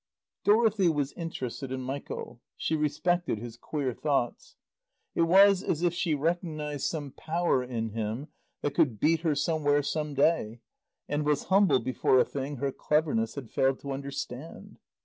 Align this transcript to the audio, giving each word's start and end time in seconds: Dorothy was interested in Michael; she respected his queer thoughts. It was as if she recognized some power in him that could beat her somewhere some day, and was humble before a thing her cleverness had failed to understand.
Dorothy 0.43 0.89
was 0.89 1.11
interested 1.13 1.71
in 1.71 1.81
Michael; 1.83 2.41
she 2.57 2.75
respected 2.75 3.37
his 3.37 3.55
queer 3.55 3.93
thoughts. 3.93 4.55
It 5.13 5.27
was 5.27 5.61
as 5.61 5.83
if 5.83 5.93
she 5.93 6.15
recognized 6.15 6.85
some 6.87 7.11
power 7.11 7.63
in 7.63 7.89
him 7.89 8.29
that 8.63 8.73
could 8.73 8.99
beat 8.99 9.19
her 9.19 9.35
somewhere 9.35 9.83
some 9.83 10.15
day, 10.15 10.61
and 11.07 11.23
was 11.23 11.43
humble 11.53 11.79
before 11.81 12.17
a 12.19 12.25
thing 12.25 12.55
her 12.55 12.71
cleverness 12.71 13.35
had 13.35 13.51
failed 13.51 13.77
to 13.81 13.91
understand. 13.91 14.79